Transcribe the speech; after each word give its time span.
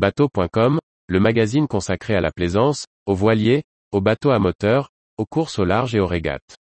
Bateau.com, 0.00 0.78
le 1.08 1.20
magazine 1.20 1.68
consacré 1.68 2.14
à 2.14 2.22
la 2.22 2.32
plaisance, 2.32 2.86
aux 3.04 3.14
voiliers, 3.14 3.64
aux 3.92 4.00
bateaux 4.00 4.30
à 4.30 4.38
moteur, 4.38 4.88
aux 5.18 5.26
courses 5.26 5.58
au 5.58 5.66
large 5.66 5.94
et 5.94 6.00
aux 6.00 6.06
régates. 6.06 6.56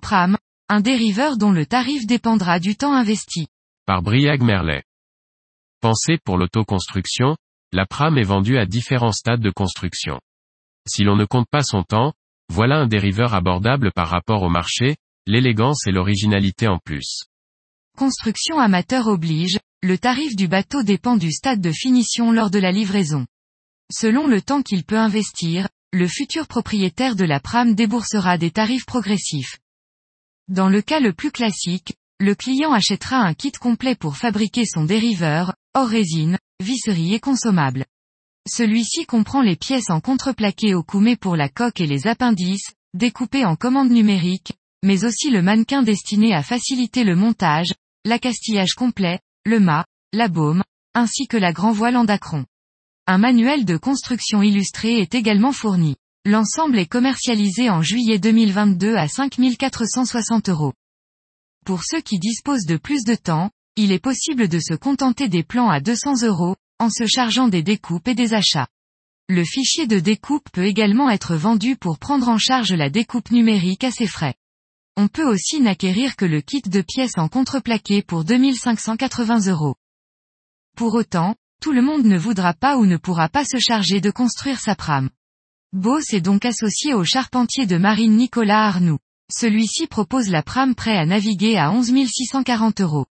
Pram, 0.00 0.38
un 0.70 0.80
dériveur 0.80 1.36
dont 1.36 1.52
le 1.52 1.66
tarif 1.66 2.06
dépendra 2.06 2.60
du 2.60 2.76
temps 2.76 2.94
investi. 2.94 3.48
Par 3.84 4.00
Briag 4.00 4.40
Merlet. 4.40 4.84
Pensée 5.82 6.16
pour 6.24 6.38
l'autoconstruction, 6.38 7.36
la 7.72 7.84
pram 7.84 8.16
est 8.16 8.22
vendue 8.22 8.56
à 8.56 8.64
différents 8.64 9.12
stades 9.12 9.42
de 9.42 9.50
construction. 9.50 10.18
Si 10.88 11.04
l'on 11.04 11.16
ne 11.16 11.26
compte 11.26 11.48
pas 11.50 11.62
son 11.62 11.82
temps, 11.82 12.14
voilà 12.50 12.76
un 12.78 12.86
dériveur 12.86 13.34
abordable 13.34 13.92
par 13.92 14.08
rapport 14.08 14.42
au 14.42 14.48
marché, 14.48 14.96
l'élégance 15.26 15.86
et 15.86 15.92
l'originalité 15.92 16.66
en 16.66 16.78
plus. 16.78 17.24
Construction 17.96 18.58
amateur 18.58 19.06
oblige, 19.06 19.58
le 19.82 19.98
tarif 19.98 20.34
du 20.34 20.48
bateau 20.48 20.82
dépend 20.82 21.16
du 21.16 21.30
stade 21.30 21.60
de 21.60 21.72
finition 21.72 22.32
lors 22.32 22.50
de 22.50 22.58
la 22.58 22.72
livraison. 22.72 23.26
Selon 23.92 24.26
le 24.26 24.40
temps 24.40 24.62
qu'il 24.62 24.84
peut 24.84 24.98
investir, 24.98 25.68
le 25.92 26.08
futur 26.08 26.46
propriétaire 26.46 27.16
de 27.16 27.24
la 27.24 27.40
pram 27.40 27.74
déboursera 27.74 28.38
des 28.38 28.50
tarifs 28.50 28.86
progressifs. 28.86 29.58
Dans 30.48 30.68
le 30.68 30.80
cas 30.80 31.00
le 31.00 31.12
plus 31.12 31.30
classique, 31.30 31.94
le 32.18 32.34
client 32.34 32.72
achètera 32.72 33.18
un 33.18 33.34
kit 33.34 33.52
complet 33.52 33.94
pour 33.94 34.16
fabriquer 34.16 34.64
son 34.64 34.84
dériveur, 34.84 35.54
hors 35.74 35.88
résine, 35.88 36.38
visserie 36.60 37.14
et 37.14 37.20
consommable. 37.20 37.84
Celui-ci 38.48 39.04
comprend 39.04 39.42
les 39.42 39.56
pièces 39.56 39.90
en 39.90 40.00
contreplaqué 40.00 40.74
au 40.74 40.82
coumé 40.82 41.16
pour 41.16 41.36
la 41.36 41.48
coque 41.48 41.80
et 41.80 41.86
les 41.86 42.06
appendices, 42.06 42.72
découpées 42.94 43.44
en 43.44 43.56
commande 43.56 43.90
numérique, 43.90 44.54
mais 44.82 45.04
aussi 45.04 45.30
le 45.30 45.42
mannequin 45.42 45.82
destiné 45.82 46.34
à 46.34 46.42
faciliter 46.42 47.04
le 47.04 47.14
montage, 47.14 47.74
l'accastillage 48.04 48.74
complet, 48.74 49.20
le 49.44 49.60
mât, 49.60 49.84
la 50.14 50.28
baume, 50.28 50.62
ainsi 50.94 51.26
que 51.26 51.36
la 51.36 51.52
grand 51.52 51.72
voile 51.72 51.96
en 51.96 52.04
dacron. 52.04 52.46
Un 53.06 53.18
manuel 53.18 53.64
de 53.64 53.76
construction 53.76 54.42
illustré 54.42 54.98
est 54.98 55.14
également 55.14 55.52
fourni. 55.52 55.96
L'ensemble 56.24 56.78
est 56.78 56.86
commercialisé 56.86 57.70
en 57.70 57.82
juillet 57.82 58.18
2022 58.18 58.96
à 58.96 59.08
5460 59.08 60.48
euros. 60.48 60.72
Pour 61.66 61.84
ceux 61.84 62.00
qui 62.00 62.18
disposent 62.18 62.66
de 62.66 62.76
plus 62.76 63.04
de 63.04 63.14
temps, 63.14 63.50
il 63.76 63.92
est 63.92 64.02
possible 64.02 64.48
de 64.48 64.58
se 64.58 64.74
contenter 64.74 65.28
des 65.28 65.42
plans 65.42 65.68
à 65.68 65.80
200 65.80 66.22
euros, 66.22 66.56
en 66.78 66.90
se 66.90 67.06
chargeant 67.06 67.48
des 67.48 67.62
découpes 67.62 68.08
et 68.08 68.14
des 68.14 68.34
achats. 68.34 68.68
Le 69.28 69.44
fichier 69.44 69.86
de 69.86 69.98
découpe 70.00 70.48
peut 70.50 70.64
également 70.64 71.10
être 71.10 71.36
vendu 71.36 71.76
pour 71.76 71.98
prendre 71.98 72.28
en 72.28 72.38
charge 72.38 72.72
la 72.72 72.88
découpe 72.88 73.30
numérique 73.30 73.84
à 73.84 73.90
ses 73.90 74.06
frais. 74.06 74.34
On 74.96 75.08
peut 75.08 75.28
aussi 75.28 75.60
n'acquérir 75.60 76.16
que 76.16 76.24
le 76.24 76.40
kit 76.40 76.62
de 76.62 76.80
pièces 76.80 77.18
en 77.18 77.28
contreplaqué 77.28 78.02
pour 78.02 78.24
2580 78.24 79.46
euros. 79.48 79.76
Pour 80.76 80.94
autant, 80.94 81.36
tout 81.60 81.72
le 81.72 81.82
monde 81.82 82.04
ne 82.04 82.16
voudra 82.16 82.54
pas 82.54 82.76
ou 82.76 82.86
ne 82.86 82.96
pourra 82.96 83.28
pas 83.28 83.44
se 83.44 83.58
charger 83.58 84.00
de 84.00 84.10
construire 84.10 84.60
sa 84.60 84.74
prame. 84.74 85.10
Boss 85.72 86.14
est 86.14 86.20
donc 86.20 86.44
associé 86.44 86.94
au 86.94 87.04
charpentier 87.04 87.66
de 87.66 87.76
marine 87.76 88.16
Nicolas 88.16 88.66
Arnoux. 88.66 88.98
Celui-ci 89.30 89.86
propose 89.86 90.30
la 90.30 90.42
prame 90.42 90.74
prêt 90.74 90.96
à 90.96 91.04
naviguer 91.04 91.58
à 91.58 91.70
11 91.70 91.92
640 92.06 92.80
euros. 92.80 93.06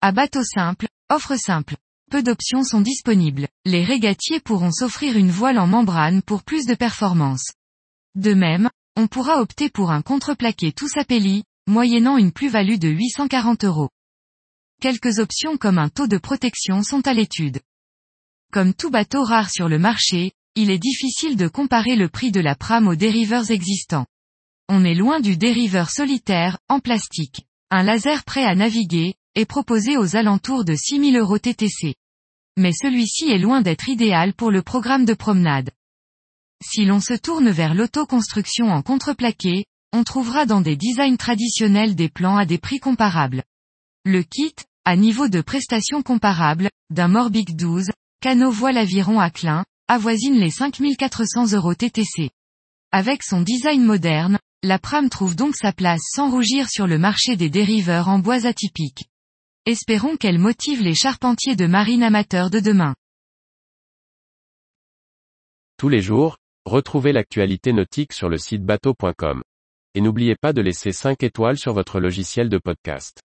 À 0.00 0.12
bateau 0.12 0.42
simple, 0.42 0.88
offre 1.10 1.36
simple. 1.36 1.76
Peu 2.08 2.22
d'options 2.22 2.62
sont 2.62 2.80
disponibles. 2.80 3.48
Les 3.64 3.84
régatiers 3.84 4.38
pourront 4.38 4.70
s'offrir 4.70 5.16
une 5.16 5.30
voile 5.30 5.58
en 5.58 5.66
membrane 5.66 6.22
pour 6.22 6.44
plus 6.44 6.64
de 6.64 6.74
performance. 6.74 7.50
De 8.14 8.32
même, 8.32 8.70
on 8.94 9.08
pourra 9.08 9.40
opter 9.40 9.70
pour 9.70 9.90
un 9.90 10.02
contreplaqué 10.02 10.72
tout 10.72 10.88
sapelli, 10.88 11.42
moyennant 11.66 12.16
une 12.16 12.30
plus-value 12.30 12.78
de 12.78 12.88
840 12.88 13.64
euros. 13.64 13.90
Quelques 14.80 15.18
options 15.18 15.56
comme 15.56 15.78
un 15.78 15.88
taux 15.88 16.06
de 16.06 16.16
protection 16.16 16.84
sont 16.84 17.04
à 17.08 17.12
l'étude. 17.12 17.60
Comme 18.52 18.72
tout 18.72 18.90
bateau 18.90 19.24
rare 19.24 19.50
sur 19.50 19.68
le 19.68 19.80
marché, 19.80 20.30
il 20.54 20.70
est 20.70 20.78
difficile 20.78 21.36
de 21.36 21.48
comparer 21.48 21.96
le 21.96 22.08
prix 22.08 22.30
de 22.30 22.40
la 22.40 22.54
prame 22.54 22.86
aux 22.86 22.94
dériveurs 22.94 23.50
existants. 23.50 24.06
On 24.68 24.84
est 24.84 24.94
loin 24.94 25.18
du 25.18 25.36
dériveur 25.36 25.90
solitaire, 25.90 26.58
en 26.68 26.78
plastique. 26.78 27.46
Un 27.70 27.82
laser 27.82 28.22
prêt 28.24 28.44
à 28.44 28.54
naviguer, 28.54 29.16
est 29.36 29.44
proposé 29.44 29.98
aux 29.98 30.16
alentours 30.16 30.64
de 30.64 30.74
6000 30.74 31.16
euros 31.18 31.38
TTC. 31.38 31.94
Mais 32.56 32.72
celui-ci 32.72 33.30
est 33.30 33.38
loin 33.38 33.60
d'être 33.60 33.88
idéal 33.88 34.32
pour 34.32 34.50
le 34.50 34.62
programme 34.62 35.04
de 35.04 35.14
promenade. 35.14 35.70
Si 36.64 36.84
l'on 36.84 37.00
se 37.00 37.14
tourne 37.14 37.50
vers 37.50 37.74
l'autoconstruction 37.74 38.66
en 38.66 38.82
contreplaqué, 38.82 39.66
on 39.92 40.04
trouvera 40.04 40.46
dans 40.46 40.60
des 40.60 40.76
designs 40.76 41.16
traditionnels 41.16 41.94
des 41.94 42.08
plans 42.08 42.36
à 42.36 42.46
des 42.46 42.58
prix 42.58 42.78
comparables. 42.78 43.42
Le 44.04 44.22
kit, 44.22 44.54
à 44.84 44.96
niveau 44.96 45.28
de 45.28 45.40
prestation 45.40 46.02
comparable, 46.02 46.70
d'un 46.90 47.08
Morbic 47.08 47.56
12, 47.56 47.90
canot 48.20 48.50
voile 48.50 48.78
aviron 48.78 49.20
à 49.20 49.30
clin, 49.30 49.64
avoisine 49.88 50.38
les 50.38 50.50
5400 50.50 51.52
euros 51.52 51.74
TTC. 51.74 52.30
Avec 52.92 53.22
son 53.22 53.42
design 53.42 53.84
moderne, 53.84 54.38
la 54.62 54.78
Pram 54.78 55.10
trouve 55.10 55.36
donc 55.36 55.56
sa 55.56 55.72
place 55.72 56.02
sans 56.14 56.30
rougir 56.30 56.68
sur 56.68 56.86
le 56.86 56.98
marché 56.98 57.36
des 57.36 57.50
dériveurs 57.50 58.08
en 58.08 58.18
bois 58.18 58.46
atypiques. 58.46 59.06
Espérons 59.68 60.16
qu'elle 60.16 60.38
motive 60.38 60.80
les 60.80 60.94
charpentiers 60.94 61.56
de 61.56 61.66
marine 61.66 62.04
amateurs 62.04 62.50
de 62.50 62.60
demain. 62.60 62.94
Tous 65.76 65.88
les 65.88 66.00
jours, 66.00 66.36
retrouvez 66.64 67.12
l'actualité 67.12 67.72
nautique 67.72 68.12
sur 68.12 68.28
le 68.28 68.38
site 68.38 68.62
bateau.com. 68.62 69.42
Et 69.96 70.00
n'oubliez 70.00 70.36
pas 70.36 70.52
de 70.52 70.62
laisser 70.62 70.92
5 70.92 71.20
étoiles 71.24 71.58
sur 71.58 71.72
votre 71.72 71.98
logiciel 71.98 72.48
de 72.48 72.58
podcast. 72.58 73.22